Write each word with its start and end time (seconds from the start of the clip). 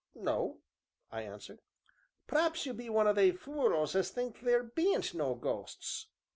"No," 0.15 0.61
I 1.11 1.21
answered. 1.21 1.59
"P'r'aps 2.25 2.65
you 2.65 2.73
be 2.73 2.89
one 2.89 3.05
o' 3.07 3.13
they 3.13 3.29
fules 3.31 3.95
as 3.95 4.09
think 4.09 4.37
theer 4.37 4.63
bean't 4.63 5.13
no 5.13 5.35
ghosts?" 5.35 6.07